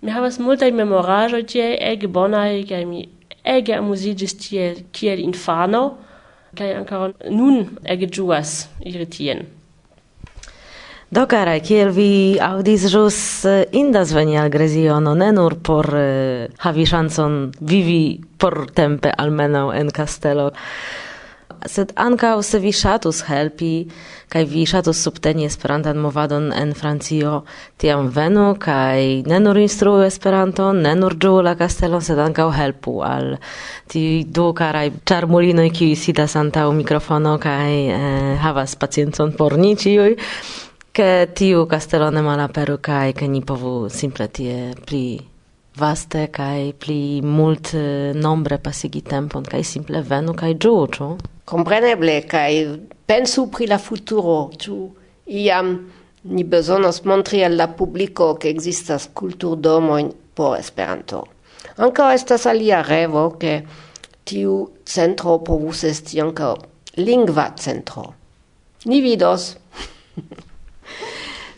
Mi 0.00 0.10
havas 0.12 0.38
multaj 0.38 0.70
memoraĵoj 0.72 1.42
tie 1.48 1.76
ege 1.92 2.08
bonaj 2.08 2.64
kaj 2.68 2.84
mi 2.84 3.08
ege 3.44 3.76
amuziĝis 3.76 4.34
tie 4.40 4.74
kiel 4.92 5.20
infano 5.20 6.03
kaj 6.56 6.70
ankaŭ 6.80 7.02
nun 7.30 7.66
ege 7.84 8.06
ĝuas 8.06 8.64
iri 8.84 9.06
tien. 9.06 9.44
Do 11.14 11.26
cara, 11.30 11.52
kiel 11.62 11.92
vi 11.94 12.36
aŭdis 12.42 12.88
ĵus 12.90 13.16
eh, 13.46 13.60
indas 13.78 14.10
veni 14.16 14.34
al 14.40 14.48
Greziono 14.50 15.12
ne 15.14 15.28
nur 15.36 15.54
por 15.62 15.86
uh, 15.94 16.48
havi 16.64 16.86
ŝancon 16.90 17.36
vivi 17.60 18.18
portempe 18.40 19.12
almeno 19.12 19.68
en 19.76 19.92
castello, 19.94 20.48
sed 21.70 21.92
ancao 21.96 22.42
se 22.42 22.58
vi 22.58 22.72
shatus 22.74 23.22
helpi 23.28 23.86
kai 24.32 24.44
vi 24.48 24.64
ŝatus 24.66 25.02
subteni 25.06 25.46
Esperantan 25.46 25.98
movadon 25.98 26.50
en 26.52 26.74
Francio, 26.74 27.44
tiam 27.76 28.08
venu 28.08 28.54
kai 28.58 29.22
ne 29.26 29.40
nur 29.40 29.58
instruu 29.62 30.02
Esperanton, 30.06 30.82
ne 30.82 30.94
nur 30.98 31.18
ĝuu 31.20 31.42
la 31.42 31.54
kastelon, 31.58 32.02
sed 32.02 32.18
ankaŭ 32.18 32.50
helpu 32.54 32.98
al 33.06 33.36
ti 33.90 34.24
du 34.24 34.50
karaj 34.56 34.90
ĉarmulinoj, 35.06 35.70
kiuj 35.70 35.96
sidas 35.96 36.36
antaŭ 36.36 36.70
mikrofono 36.72 37.38
kaj 37.38 37.72
eh, 37.72 38.36
havas 38.42 38.76
paciencon 38.76 39.34
por 39.38 39.58
ni 39.58 39.74
ĉiuj 39.76 40.14
che 40.94 41.28
tiu 41.32 41.66
castelo 41.66 42.08
ne 42.10 42.22
malaperu 42.22 42.78
kaj 42.78 43.12
ke 43.18 43.26
ni 43.26 43.40
povu 43.42 43.88
simple 43.90 44.28
tie 44.28 44.72
pli 44.86 45.18
vaste 45.74 46.28
kai 46.30 46.72
pli 46.72 47.20
mult 47.20 47.72
nombre 48.14 48.58
pasigi 48.58 49.02
tempon 49.02 49.42
kai 49.42 49.62
simple 49.64 50.02
venu 50.02 50.34
kai 50.34 50.54
giu, 50.54 50.86
ciu? 50.86 51.16
Compreneble, 51.44 52.22
kai 52.24 52.64
pensu 53.06 53.46
pri 53.52 53.68
la 53.68 53.78
futuro, 53.78 54.50
tu 54.56 54.88
iam 55.26 55.74
ni 56.24 56.44
bezonas 56.44 57.02
montri 57.04 57.42
al 57.44 57.56
la 57.56 57.68
publiko 57.68 58.32
ke 58.40 58.48
ekzistas 58.48 59.10
kulturdomojn 59.12 60.10
por 60.34 60.56
Esperanto. 60.56 61.24
Ankaŭ 61.76 62.08
estas 62.14 62.46
alia 62.46 62.80
revo 62.86 63.26
ke 63.40 63.58
tiu 64.24 64.56
centro 64.88 65.38
povus 65.44 65.84
esti 65.84 66.20
ankaŭ 66.22 66.54
lingva 66.96 67.50
centro. 67.60 68.06
Ni 68.84 69.00
vidos. 69.04 69.56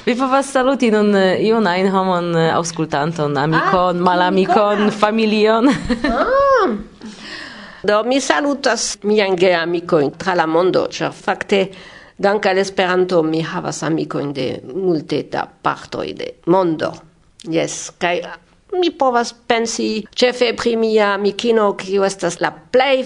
Vi 0.07 0.15
povas 0.15 0.51
saluti 0.55 0.91
nun 0.91 1.15
eh, 1.19 1.41
junajn 1.43 1.89
homon, 1.91 2.29
eh, 2.39 2.53
aŭskultanton, 2.55 3.35
amikon, 3.43 3.99
ah, 3.99 4.05
malamikon, 4.11 4.91
familion. 4.95 5.71
ah. 6.11 6.75
Do 7.87 8.03
mi 8.03 8.21
salutas 8.21 8.97
mian 9.07 9.37
geamikoin 9.39 10.09
tra 10.19 10.35
la 10.35 10.47
mondo, 10.51 10.87
ĉar 10.91 11.13
fakte 11.15 11.59
dank 12.19 12.47
al 12.51 12.59
Esperanto 12.59 13.21
mi 13.23 13.45
havas 13.47 13.83
amikojn 13.87 14.33
de 14.35 14.47
multe 14.73 15.21
da 15.31 15.45
partoj 15.47 16.09
de 16.19 16.33
mondo. 16.51 16.91
Yes, 17.47 17.93
kaj 18.03 18.17
mi 18.81 18.91
povas 18.91 19.31
pensi 19.47 19.91
ĉefe 20.11 20.49
pri 20.59 20.75
mia 20.81 21.13
amikino 21.15 21.69
kiu 21.79 22.03
estas 22.09 22.41
la 22.41 22.51
plej 22.51 23.05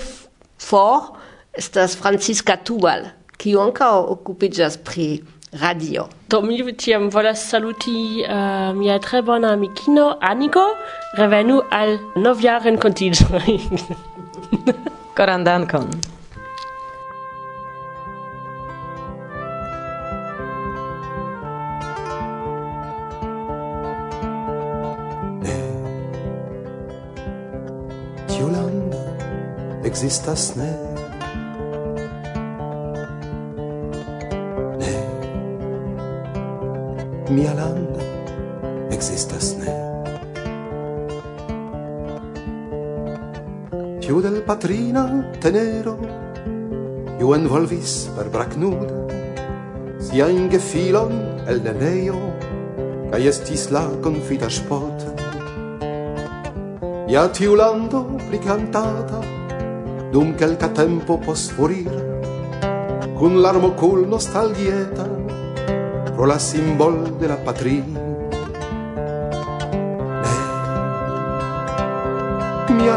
for 0.57 1.11
estas 1.53 1.99
Francisca 2.01 2.57
Tubal, 2.57 3.05
kiu 3.37 3.61
ankaŭ 3.61 3.93
okupiĝas 4.15 4.81
pri 4.87 5.11
radio. 5.61 6.07
Do 6.31 6.41
mi 6.41 6.57
tiam 6.73 7.11
volas 7.11 7.45
saluti 7.51 8.25
uh, 8.25 8.73
mia 8.79 8.97
tre 8.99 9.21
bona 9.23 9.53
amikino 9.59 10.15
Aniko, 10.21 10.65
revenu 11.21 11.61
al 11.71 11.99
novjaren 12.17 12.81
kontiĝoj. 12.81 13.59
Koran 15.17 15.45
dankon. 15.45 15.91
Existas 29.91 30.57
ne 30.57 30.71
Ne 34.79 34.95
Mia 37.31 37.55
land 37.55 37.97
Existas 38.91 39.30
patrina 44.51 45.05
tenero 45.39 45.95
Iu 47.23 47.29
envolvis 47.37 47.93
per 48.17 48.27
brac 48.35 48.57
nuda 48.59 48.97
Sia 50.03 50.27
in 50.27 50.49
gefilon 50.51 51.15
el 51.47 51.63
neneio 51.63 52.19
Ca 53.13 53.21
estis 53.31 53.69
la 53.71 53.85
confita 54.03 54.51
spot 54.51 55.07
Ia 57.13 57.25
tiu 57.37 57.55
lando 57.63 58.03
plicantata 58.27 59.23
Dum 60.11 60.35
quelca 60.35 60.73
tempo 60.75 61.21
pos 61.23 61.47
furir 61.55 61.95
Cun 63.21 63.39
l'armo 63.45 63.77
cul 63.79 64.03
nostalgieta 64.11 65.07
pro 66.17 66.27
la 66.27 66.39
simbol 66.39 66.97
de 67.21 67.29
la 67.29 67.37
patria. 67.47 67.85
mia 72.81 72.97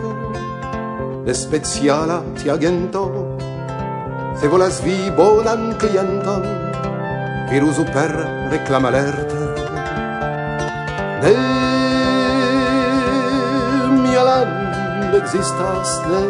speciala 1.33 2.23
ti 2.35 2.49
agento 2.49 3.37
Se 4.39 4.47
volas 4.47 4.81
vi 4.83 5.11
bonan 5.17 5.75
clienton 5.77 6.43
vir 7.51 7.63
usu 7.63 7.83
per 7.93 8.11
reclam 8.51 8.85
alerte 8.85 9.41
ne 11.21 11.33
mia 14.03 14.23
land 14.29 15.13
existas 15.21 15.89
ne 16.11 16.21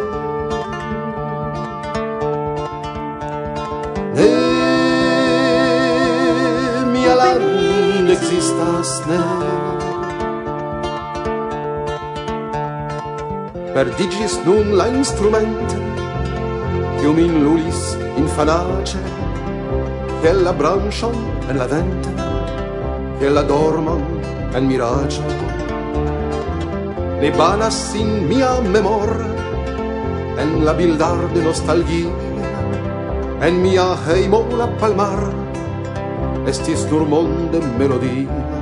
ne 4.17 4.29
mia 6.93 7.13
land 7.21 8.09
existas 8.17 8.89
ne 9.07 9.80
perdigis 13.81 14.37
nun 14.45 14.75
la 14.77 14.85
instrument. 14.93 15.69
Iu 17.01 17.13
min 17.17 17.33
lulis 17.41 17.81
infanace 18.21 19.01
Che 20.21 20.33
la 20.33 20.53
branchon 20.53 21.17
en 21.49 21.57
la 21.57 21.65
vente 21.65 22.11
Che 23.17 23.29
la 23.29 23.41
dormon 23.41 24.03
en 24.53 24.67
mirage 24.69 25.23
Ne 27.21 27.31
banas 27.39 27.95
in 27.95 28.27
mia 28.29 28.51
memor 28.61 29.09
En 30.37 30.63
la 30.65 30.73
bildar 30.77 31.17
de 31.33 31.41
nostalgia 31.41 32.13
En 33.41 33.63
mia 33.63 33.87
heimo 34.05 34.45
la 34.59 34.67
palmar 34.77 35.21
Estis 36.45 36.85
nur 36.91 37.05
monde 37.05 37.59
melodia. 37.79 38.60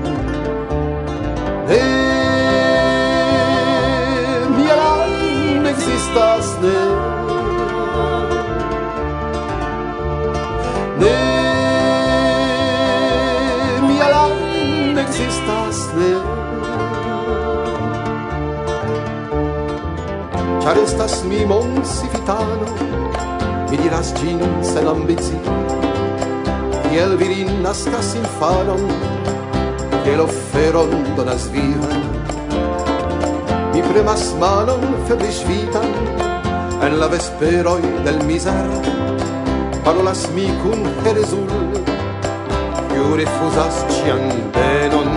Char 20.69 20.77
estas 20.77 21.23
mi 21.23 21.45
monsifitano 21.49 22.67
Mi 23.69 23.77
diras 23.77 24.13
gin 24.17 24.41
sen 24.61 24.87
ambizio 24.87 25.53
kiel 26.89 27.15
virin 27.17 27.49
nascas 27.63 28.09
infanon 28.19 28.83
kiel 30.03 30.21
oferon 30.25 30.91
donas 31.17 31.47
vivan 31.53 32.03
Mi 33.73 33.81
premas 33.87 34.27
manon 34.43 34.85
febris 35.07 35.39
vitan 35.47 35.89
En 36.85 36.99
la 36.99 37.07
vesperoi 37.13 37.81
del 38.05 38.21
miser 38.29 38.69
Parolas 39.83 40.21
mi 40.35 40.45
cun 40.61 40.85
heresul 41.01 41.49
Kiu 42.91 43.09
refusas 43.23 43.81
cian 43.95 44.23
benon 44.53 45.09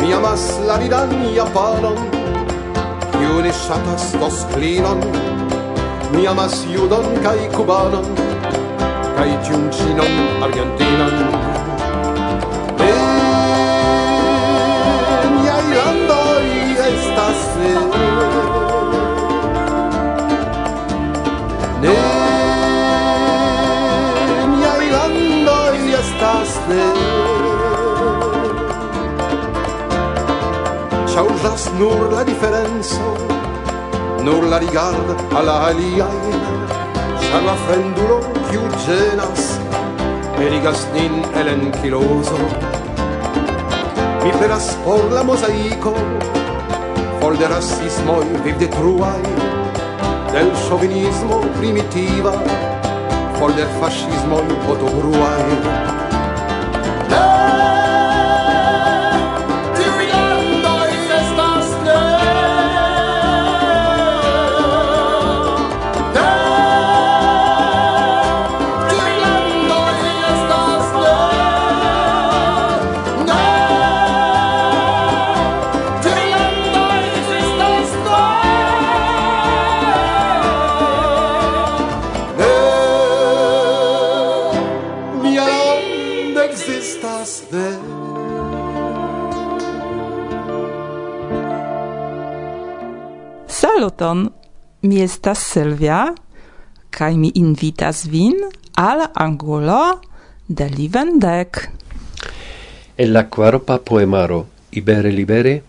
Mi 0.00 0.12
amas 0.18 0.50
la 0.66 0.82
vidan 0.82 1.14
japanon 1.38 2.13
kiu 3.24 3.52
shatas 3.52 4.12
dos 4.20 4.38
clinon 4.52 5.00
mi 6.12 6.26
amas 6.26 6.54
judon 6.72 7.06
kai 7.24 7.40
cubanon 7.56 8.06
Kai 9.16 9.32
tiun 9.46 9.64
ĉinon 9.76 10.14
argentinan. 10.44 11.14
En 12.88 12.98
miaj 15.36 15.66
landoi 15.78 16.48
estas 16.88 17.40
Ne 21.84 21.96
miaj 24.56 24.84
landoj 24.96 25.78
estas 26.02 26.52
ne 26.68 26.84
Ciao, 31.14 31.28
jas 31.42 31.70
nur 31.78 32.10
la 32.10 32.22
diferenco 32.24 32.43
Nur 34.24 34.42
la 34.48 34.56
rigarda 34.56 35.14
alla 35.38 35.66
aliaina 35.66 37.42
la 37.44 37.54
frendulo 37.66 38.20
più 38.48 38.62
genas 38.86 39.58
Per 40.36 40.50
i 40.50 40.60
elen 40.64 41.24
elenchiloso 41.34 42.38
Mi 44.22 44.30
peras 44.38 44.78
por 44.82 45.12
la 45.12 45.22
mosaico 45.22 45.92
Fol 47.20 47.36
de 47.36 47.46
rassismoi 47.48 48.26
viv 48.42 48.56
detruai 48.56 49.20
Del 50.32 50.50
chauvinismo 50.68 51.40
primitiva 51.58 52.32
Fol 53.34 53.52
del 53.52 53.68
fascismo 53.78 54.40
potogruai 54.66 56.03
estas 95.24 95.40
Silvia, 95.40 96.12
kaj 96.92 97.14
mi 97.16 97.30
invitas 97.40 98.02
vin 98.12 98.34
al 98.76 99.06
angulo 99.14 100.02
de 100.48 100.66
Livendek. 100.68 101.70
En 102.98 103.14
la 103.14 103.22
quaropa 103.30 103.78
poemaro 103.78 104.46
Ibere 104.70 105.12
Libere, 105.12 105.62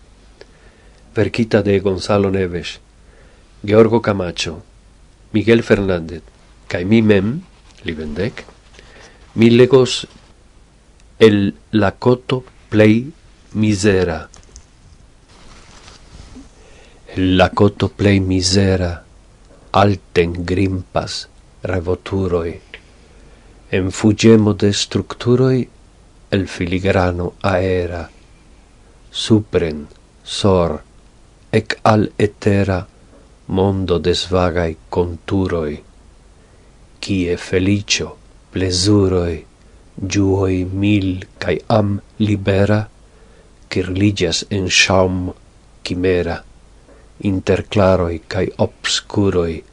verkita 1.14 1.62
de 1.62 1.78
Gonzalo 1.80 2.30
Neves, 2.30 2.80
Georgo 3.64 4.02
Camacho, 4.02 4.60
Miguel 5.32 5.62
Fernández, 5.62 6.20
kaj 6.68 6.84
mi 6.84 7.00
mem, 7.00 7.40
Livendek, 7.84 8.44
mi 9.36 9.48
legos 9.48 10.06
el 11.18 11.54
lacoto 11.70 12.44
plei 12.68 13.10
misera. 13.54 14.28
El 17.16 17.38
lacoto 17.38 17.88
plei 17.88 18.20
misera 18.20 19.05
alten 19.82 20.32
grimpas 20.50 21.28
revoturoi. 21.62 22.52
En 23.76 23.90
fugemo 23.90 24.52
de 24.54 24.72
structuroi 24.72 25.68
el 26.30 26.48
filigrano 26.48 27.34
aera, 27.42 28.08
supren, 29.10 29.86
sor, 30.22 30.80
ec 31.52 31.78
al 31.82 32.08
etera 32.16 32.78
mondo 33.46 33.98
desvagai 33.98 34.76
conturoi, 34.88 35.76
cie 37.00 37.36
felicio, 37.36 38.16
plesuroi, 38.50 39.36
giuoi 39.96 40.64
mil 40.64 41.26
cae 41.38 41.60
am 41.68 42.00
libera, 42.18 42.80
cirligias 43.70 44.46
en 44.50 44.68
shaum 44.68 45.32
chimera 45.84 46.42
inter 47.18 47.66
claroi 47.68 48.22
cae 48.26 48.50
obscuroi, 48.56 49.64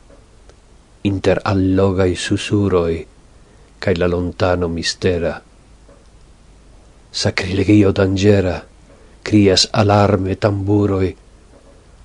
inter 1.01 1.39
allogai 1.43 2.15
susuroi, 2.15 3.05
cae 3.79 3.95
la 3.95 4.07
lontano 4.07 4.67
mistera. 4.67 5.41
Sacrilegio 7.09 7.91
dangera, 7.91 8.63
crias 9.21 9.67
alarme 9.71 10.37
tamburoi, 10.37 11.15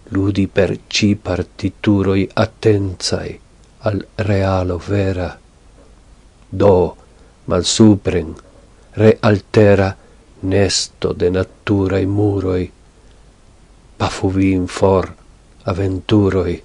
ludi 0.09 0.47
per 0.49 0.79
ci 0.87 1.15
partituroi 1.17 2.29
attenzai 2.33 3.41
al 3.79 4.07
realo 4.17 4.79
vera. 4.79 5.39
Do, 6.49 6.97
malsupren, 7.45 8.35
realtera, 8.93 9.97
nesto 10.41 11.13
de 11.13 11.31
natura 11.31 11.99
i 11.99 12.07
muroi, 12.07 12.71
pafuvin 13.97 14.67
for, 14.67 15.15
aventuroi 15.71 16.57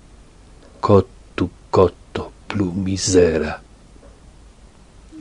cottu 0.80 1.50
cotto 1.70 2.32
plu 2.48 2.72
misera. 2.72 3.62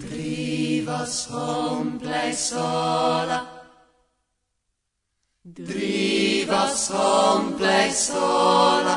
Drivas 0.04 1.16
homple 1.32 2.32
sola. 2.34 3.38
Drivas 5.42 6.90
homple 6.90 7.90
sola. 7.90 8.96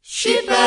Scipe 0.00 0.66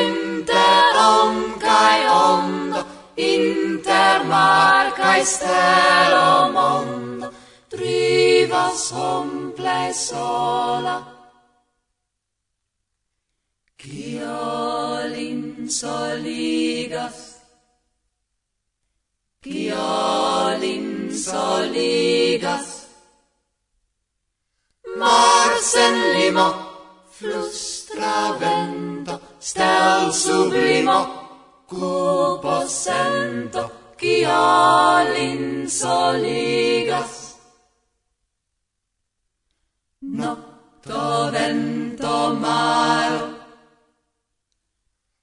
inter 0.00 0.94
om 0.96 1.58
kai 1.58 2.00
ondo 2.06 2.80
Inter 3.16 4.24
mar 4.24 4.92
cae 4.96 5.24
stelo 5.24 6.50
mondo 6.50 7.33
vivas 8.44 8.92
homple 8.92 9.94
sola. 9.94 10.96
Cio 13.78 15.08
lin 15.14 15.68
soligas, 15.70 17.16
cio 19.42 20.58
lin 20.62 21.10
soligas, 21.26 22.66
Mars 24.96 25.74
en 25.86 25.96
limo, 26.14 26.48
flustra 27.18 28.36
vento, 28.40 29.20
stel 29.40 30.12
sublimo, 30.12 30.98
cupo 31.66 32.54
sento, 32.66 33.62
cio 33.98 35.04
lin 35.14 35.68
soligas, 35.68 37.13
Nocto 40.86 41.30
vento 41.30 42.34
maro 42.34 43.34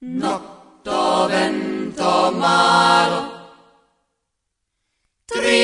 Nocto 0.00 1.28
vento 1.28 2.32
maro 2.32 3.22
Tri 5.24 5.62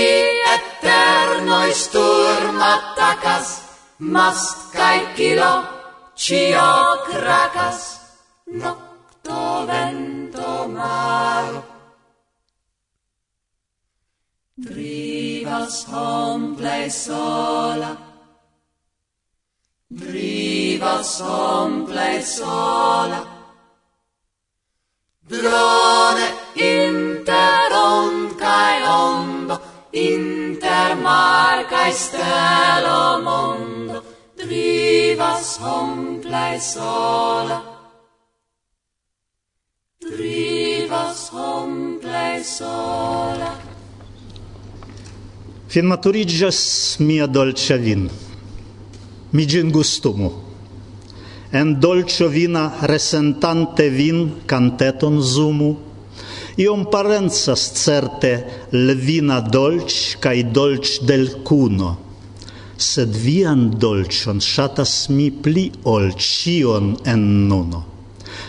eternoi 0.54 1.74
sturm 1.74 2.62
attacas 2.62 3.60
Mast 3.98 4.70
cae 4.72 5.14
kilo 5.16 5.66
cio 6.14 7.02
cracas. 7.10 7.98
Nocto 8.46 9.66
vento 9.66 10.68
maro 10.68 11.64
drivas 14.54 15.86
hom 15.90 16.54
plei 16.54 16.88
sola 16.90 18.07
Briva 19.90 21.02
somple 21.02 22.20
sola, 22.20 23.26
drone 25.26 26.26
inter 26.52 27.72
on 27.72 28.34
cae 28.36 28.86
ondo, 28.86 29.58
inter 29.92 30.94
mar 30.96 31.66
cae 31.68 31.90
stelo 31.92 33.22
mondo, 33.22 34.04
driva 34.36 35.40
somple 35.40 36.56
e 36.56 36.60
sola, 36.60 37.64
driva 39.98 41.14
somple 41.14 42.36
e 42.36 42.44
sola. 42.44 43.56
Fin 45.66 45.86
maturigas 45.86 46.96
mia 46.98 47.26
dolce 47.26 47.78
vin 47.78 48.27
mi 49.32 49.46
gin 49.46 49.70
gustumu. 49.70 50.30
En 51.52 51.80
dolcio 51.80 52.28
vina 52.28 52.72
resentante 52.82 53.88
vin 53.88 54.44
canteton 54.46 55.20
zumu, 55.22 55.76
iom 56.58 56.84
parenzas 56.92 57.62
certe 57.78 58.32
levina 58.72 59.40
dolc 59.40 60.18
cae 60.20 60.42
dolc 60.42 61.00
del 61.08 61.40
cuno, 61.46 61.96
sed 62.76 63.14
vian 63.14 63.70
dolcion 63.70 64.40
shatas 64.40 65.08
mi 65.08 65.30
pli 65.30 65.70
ol 65.84 66.12
cion 66.14 66.96
en 67.06 67.24
nuno, 67.48 67.84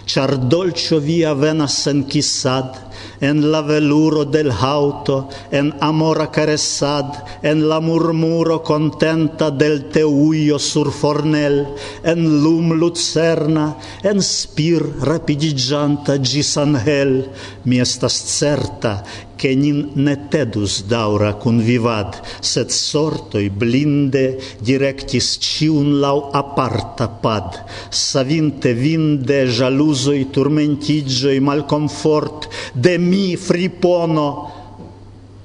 char 0.06 0.36
dolcio 0.38 1.00
via 1.00 1.34
venas 1.34 1.88
en 1.88 2.04
kisad, 2.10 2.76
en 3.22 3.52
la 3.52 3.62
veluro 3.62 4.26
del 4.26 4.52
hauto, 4.52 5.30
en 5.52 5.74
amora 5.80 6.32
caressad, 6.32 7.24
en 7.42 7.68
la 7.70 7.80
murmuro 7.80 8.62
contenta 8.64 9.52
del 9.52 9.86
teuio 9.90 10.60
sur 10.60 10.92
fornel, 10.92 11.68
en 12.04 12.44
lum 12.44 12.74
lucerna, 12.74 13.76
en 14.04 14.22
spir 14.22 14.84
rapidigianta 15.02 16.18
gis 16.22 16.56
angel, 16.58 17.30
mi 17.66 17.80
estas 17.80 18.14
certa, 18.14 19.04
che 19.40 19.56
nin 19.56 19.92
ne 19.94 20.28
tedus 20.28 20.84
daura 20.84 21.36
convivad, 21.40 22.20
sed 22.44 22.68
sortoi 22.76 23.48
blinde 23.50 24.36
directis 24.60 25.38
ciun 25.40 25.94
lau 26.04 26.28
aparta 26.36 27.08
pad, 27.08 27.56
savinte 27.88 28.74
vinde 28.76 29.46
jalusoi 29.48 30.26
turmentigioi 30.36 31.40
malconfort, 31.40 32.50
de 32.76 32.98
mi 33.00 33.38
fripono, 33.38 34.28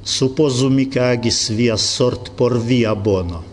supposumi 0.02 0.88
che 0.88 0.98
agis 0.98 1.52
via 1.54 1.76
sort 1.76 2.33
por 2.35 2.59
via 2.59 2.96
bono. 2.96 3.52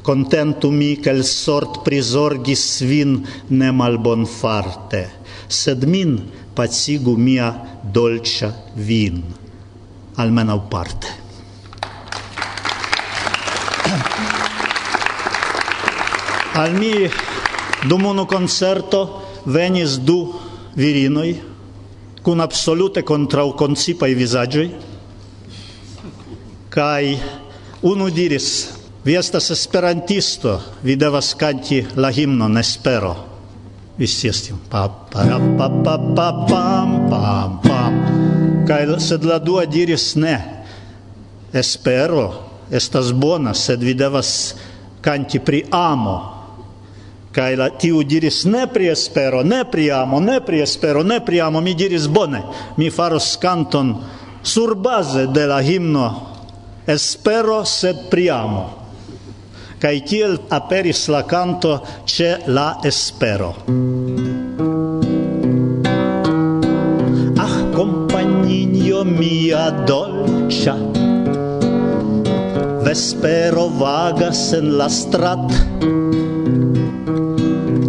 Contentumi 0.00 1.00
che 1.00 1.10
il 1.10 1.24
sort 1.24 1.82
prisorgis 1.82 2.84
vin 2.86 3.18
ne 3.48 3.72
malbonfarte, 3.72 5.02
sed 5.48 5.82
min 5.82 6.14
pacigu 6.54 7.16
mia 7.16 7.80
dolcia 7.82 8.54
vin 8.74 9.44
almeno 10.16 10.60
parte. 10.68 11.06
Al 16.60 16.72
mi 16.72 17.10
dum 17.88 18.04
unu 18.04 18.26
concerto 18.26 19.22
venis 19.44 19.98
du 19.98 20.34
virinoi 20.74 21.42
cun 22.22 22.40
absolute 22.40 23.02
contrauconcipaj 23.02 24.14
visagioi 24.14 24.74
kai 26.68 27.18
unu 27.86 28.10
diris 28.10 28.76
Vi 29.06 29.14
estas 29.14 29.50
esperantisto, 29.50 30.60
vi 30.82 30.96
devas 30.98 31.34
canti 31.38 31.84
la 31.94 32.10
himnon 32.10 32.58
Espero. 32.58 33.14
Vi 33.96 34.06
siestim. 34.06 34.58
Pa, 34.70 34.88
pa, 34.88 35.22
pa, 35.58 35.70
pa, 35.84 35.98
pa, 36.16 36.46
pam, 36.48 37.08
pam 37.10 37.65
kai 38.66 38.86
sed 38.98 39.24
la 39.24 39.38
dua 39.38 39.64
diris 39.64 40.14
ne. 40.16 40.64
Espero 41.52 42.44
estas 42.70 43.12
bona, 43.12 43.54
sed 43.54 43.82
vi 43.82 43.94
devas 43.94 44.54
kanti 45.00 45.38
pri 45.38 45.64
amo. 45.70 46.34
kai 47.36 47.52
la 47.56 47.68
tiu 47.68 48.00
diris 48.02 48.44
ne 48.48 48.64
pri 48.66 48.88
espero, 48.88 49.42
ne 49.42 49.64
pri 49.68 49.90
amo, 49.90 50.20
ne 50.20 50.40
pri 50.40 50.62
espero, 50.64 51.02
ne 51.02 51.20
pri 51.20 51.40
amo. 51.40 51.60
Mi 51.60 51.74
diris 51.74 52.06
bone, 52.06 52.42
mi 52.76 52.90
faros 52.90 53.36
kanton 53.36 53.92
surbaze 54.42 55.26
de 55.26 55.46
la 55.46 55.60
himno 55.60 56.36
Espero 56.86 57.64
sed 57.64 58.08
pri 58.08 58.30
amo. 58.30 58.86
kai 59.78 60.00
tiel 60.02 60.40
aperis 60.48 61.08
la 61.08 61.24
canto 61.24 61.82
ce 62.04 62.40
la 62.46 62.78
espero. 62.82 64.25
mia 69.06 69.70
dolcia 69.86 70.74
Vespero 72.86 73.68
vagas 73.78 74.52
en 74.52 74.76
la 74.78 74.88
strat. 74.88 75.50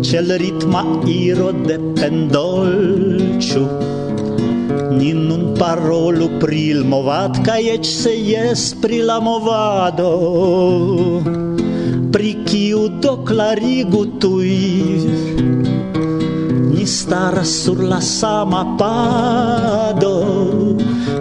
Cel 0.07 0.29
ritma 0.39 0.81
iro 1.03 1.51
de 1.51 1.75
pendolciu 1.97 3.65
Ni 4.97 5.11
nun 5.13 5.51
parolu 5.59 6.29
pri 6.39 6.61
il 6.71 6.81
movat 6.87 7.41
Ca 7.43 7.57
ec 7.59 7.83
se 7.83 8.13
jes 8.15 8.71
pri 8.81 9.01
la 9.09 9.19
movado 9.19 10.11
Pri 12.13 12.31
kiu 12.47 12.87
do 13.03 13.17
clarigu 13.27 14.05
tui 14.21 15.03
staras 16.87 17.49
sur 17.63 17.83
la 17.83 17.99
sama 17.99 18.63
pado 18.79 20.15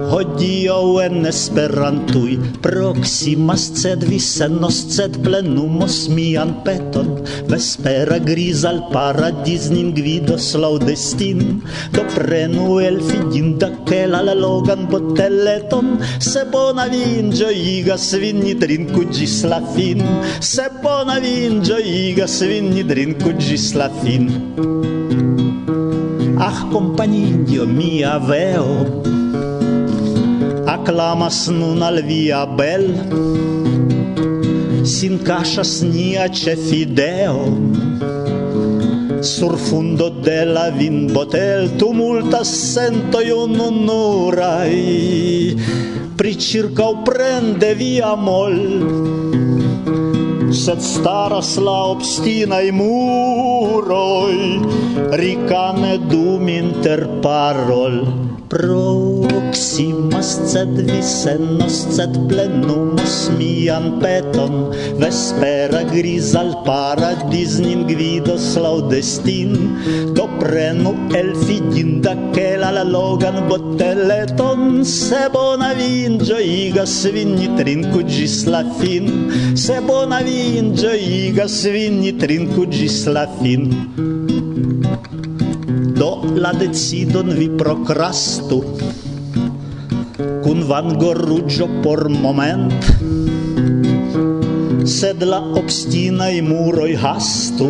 Hodiaŭ 0.06 1.02
en 1.02 1.26
Esperantui 1.26 2.36
Proximas 2.62 3.64
sed 3.74 4.04
visenos 4.06 4.78
senos, 4.94 5.18
plenumos 5.24 5.96
mian 6.08 6.52
peton. 6.62 7.08
Vespera 7.50 8.18
gris 8.22 8.62
al 8.70 8.78
paradis 8.92 9.66
nin 9.74 9.90
gvidos 9.96 10.52
laudestin. 10.54 11.60
Do 11.96 12.06
prenu 12.14 12.78
el 12.86 13.00
fidinda 13.02 13.72
kela 13.90 14.22
la 14.28 14.36
logan 14.38 14.86
boteleton. 14.92 15.98
Se 16.20 16.46
bona 16.52 16.86
vin 16.92 17.32
gioigas 17.34 18.12
vin, 18.22 18.44
ni 18.46 18.54
drinku 18.54 19.08
gis 19.10 19.42
la 19.42 19.60
fin. 19.74 20.06
Se 20.40 20.70
bona 20.82 21.18
vin 21.18 21.60
gioigas 21.66 22.40
vin, 22.46 22.70
ni 22.70 22.86
drinku 22.86 23.34
gis 23.42 23.74
la 23.74 23.90
fin. 24.04 24.30
Ach, 26.46 26.62
compagninio, 26.70 27.64
mia 27.66 28.20
veo, 28.22 29.02
acclamas 30.70 31.48
nun 31.50 31.82
al 31.82 31.98
via 32.06 32.44
bel, 32.46 32.84
sin 34.86 35.18
cascias 35.26 35.82
nia 35.82 36.28
cefideo, 36.30 37.50
sur 39.26 39.58
fundo 39.58 40.06
de 40.22 40.44
la 40.46 40.70
vin 40.70 41.10
botel 41.10 41.66
tumultas 41.82 42.46
sentoi 42.46 43.34
ununurai, 43.34 44.78
pri 46.14 46.32
circa 46.38 46.92
prende 47.02 47.74
via 47.74 48.14
mol, 48.14 48.54
sed 50.56 50.80
staras 50.80 51.56
la 51.60 51.76
obstinai 51.92 52.70
muroi, 52.72 54.40
ricane 55.20 55.98
dum 56.08 56.48
interparol. 56.48 57.96
Proximas, 58.46 60.28
sed 60.52 60.86
visenos, 60.86 61.76
sed 61.96 62.14
plenumus 62.30 63.16
mian 63.34 63.98
peton, 63.98 64.70
vespera 65.02 65.82
gris 65.90 66.30
al 66.38 66.52
paradis 66.62 67.58
nin 67.58 67.82
gvidos 67.90 68.54
laudestin, 68.54 69.50
do 70.14 70.28
prenu 70.38 70.94
el 71.20 71.34
fidinda 71.42 72.14
che 72.30 72.54
la 72.56 72.70
la 72.70 72.84
logan 72.86 73.48
boteleton, 73.50 74.84
se 74.84 75.26
bona 75.34 75.74
vin 75.74 76.22
gioigas 76.22 77.02
vin 77.10 77.34
ni 77.34 77.50
trinku 77.58 78.06
gis 78.06 78.46
la 78.46 78.62
fin, 78.78 79.10
se 79.58 79.80
bona 79.82 80.22
vin 80.22 80.45
inĝojigas 80.60 81.56
vin, 81.74 82.00
ni 82.02 82.12
trinku 82.20 82.66
gis 82.70 83.02
la 83.10 83.26
fin. 83.38 83.68
Do 85.96 86.10
la 86.36 86.52
decidon 86.52 87.32
vi 87.38 87.48
cun 90.46 90.60
van 90.68 90.92
vangoruĝo 90.94 91.66
por 91.82 92.08
moment, 92.08 92.72
sed 94.86 95.24
la 95.26 95.40
obstina 95.60 96.28
i 96.30 96.42
muroi 96.48 96.94
hastu, 97.02 97.66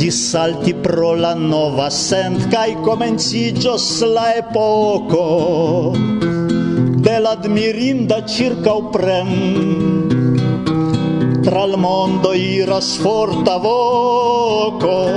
dissalti 0.00 0.72
pro 0.86 1.12
la 1.24 1.34
nova 1.34 1.90
sent 1.90 2.48
kai 2.54 2.76
comencigios 2.86 3.88
la 4.14 4.30
epoco. 4.40 5.26
De 7.08 7.18
l'admirinda 7.24 8.22
circa 8.26 8.74
uprem 8.80 9.30
Tral 11.48 11.78
mondo 11.78 12.34
iras 12.34 12.98
forta 12.98 13.56
voco, 13.56 15.08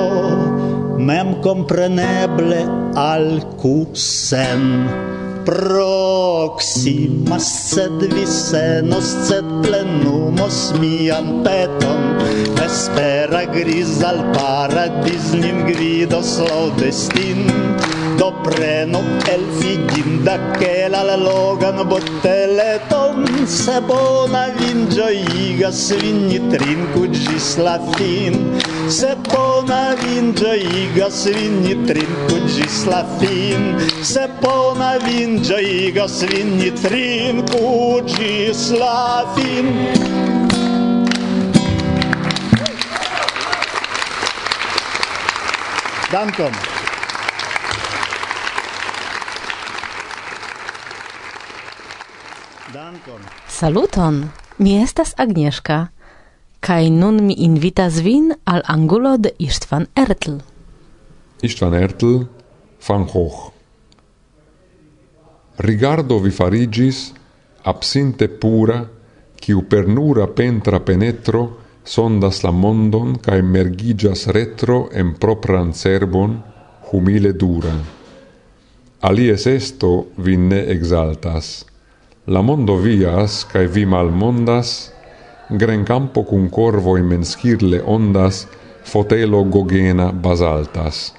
mem 0.98 1.42
compreneble 1.42 2.64
alcusen 2.96 4.88
proximas 5.44 7.44
sed 7.44 8.08
visenos 8.16 9.12
sed 9.28 9.44
plenumos 9.62 10.72
mian 10.80 11.44
peton. 11.44 12.00
Espera 12.64 13.44
gris 13.52 14.02
al 14.02 14.24
paradis 14.32 15.36
nin 15.36 15.68
gridos 15.68 16.40
destin 16.80 17.44
do 18.22 18.32
preno 18.44 19.02
el 19.34 19.44
figinda 19.58 20.38
che 20.60 20.88
la 20.88 21.16
logan 21.16 21.88
botteleton 21.90 23.26
se 23.48 23.82
bona 23.82 24.44
vin 24.58 24.86
gioigas 24.94 25.90
vin 26.00 26.28
ni 26.28 26.38
trinku 26.52 27.08
gis 27.10 27.58
la 27.58 27.80
fin. 27.96 28.36
Se 28.90 29.16
bona 29.32 29.96
vin 30.02 30.36
gioigas 30.36 31.26
vin 31.34 31.64
ni 31.64 31.74
trinku 31.88 32.38
gis 32.46 32.86
la 32.86 33.02
fin. 33.18 33.64
Se 34.04 34.28
bona 34.40 35.00
vin 35.06 35.42
gioigas 35.42 36.22
vin 36.30 36.58
ni 36.60 36.70
trinku 36.70 38.04
gis 38.06 38.70
la 38.78 39.26
fin. 39.34 39.66
Dankon. 46.12 46.71
Saluton! 53.62 54.24
Mi 54.58 54.72
estas 54.82 55.12
Agnieszka, 55.22 55.92
kaj 56.66 56.88
nun 56.90 57.20
mi 57.28 57.36
invitas 57.46 58.00
vin 58.02 58.32
al 58.54 58.64
angulo 58.66 59.12
de 59.22 59.30
Istvan 59.38 59.86
Ertl. 60.04 60.40
Istvan 61.46 61.76
Ertl, 61.78 62.16
Van 62.88 63.06
Hoch. 63.14 63.52
Rigardo 65.62 66.18
vi 66.26 66.34
farigis, 66.34 67.04
absinte 67.62 68.32
pura, 68.42 68.82
kiu 69.38 69.62
per 69.70 69.86
nura 69.86 70.26
pentra 70.26 70.82
penetro 70.82 71.46
sondas 71.86 72.42
la 72.42 72.58
mondon 72.66 73.20
kaj 73.22 73.42
mergigas 73.46 74.26
retro 74.40 74.88
en 74.92 75.14
propran 75.14 75.74
cerbon, 75.74 76.40
humile 76.90 77.38
dura. 77.38 77.78
Alies 79.02 79.46
esto 79.46 80.08
vin 80.18 80.50
ne 80.50 80.66
exaltas 80.74 81.60
La 82.32 82.40
mondo 82.42 82.78
vias, 82.80 83.42
cae 83.52 83.68
vi 83.68 83.82
malmondas, 83.86 84.70
Gren 85.62 85.82
campo 85.84 86.24
cum 86.24 86.48
in 86.98 87.08
menschirle 87.08 87.82
ondas, 87.84 88.48
Fotelo 88.86 89.44
gogena 89.44 90.14
basaltas. 90.14 91.14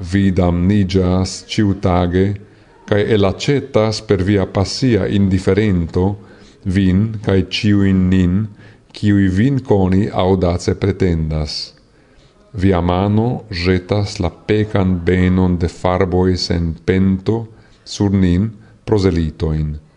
Vidam 0.00 0.66
nigas 0.66 1.46
ciutage, 1.48 2.36
cae 2.84 3.06
elacetas 3.14 4.02
per 4.02 4.22
via 4.22 4.44
passia 4.44 5.06
indiferento, 5.06 6.18
Vin, 6.64 7.20
cae 7.24 7.48
ciuin 7.48 8.10
nin, 8.10 8.48
ciui 8.92 9.28
vin 9.28 9.60
coni 9.60 10.10
audace 10.10 10.74
pretendas. 10.74 11.72
Via 12.52 12.82
mano 12.82 13.44
jetas 13.50 14.20
la 14.20 14.28
pecan 14.30 15.00
benon 15.04 15.56
de 15.56 15.68
farboi 15.68 16.36
sen 16.36 16.74
pento, 16.84 17.46
sur 17.84 18.10
nin 18.10 18.50
proselitoin 18.84 19.87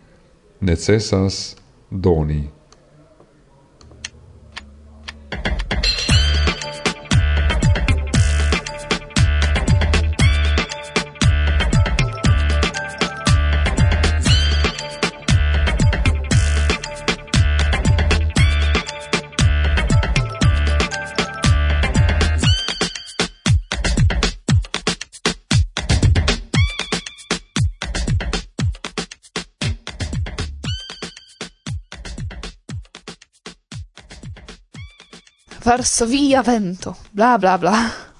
necessas 0.62 1.56
doni. 1.90 2.48
Varsovia 35.72 36.42
vento, 36.42 36.94
bla 37.10 37.38
bla 37.38 37.56
bla. 37.56 38.11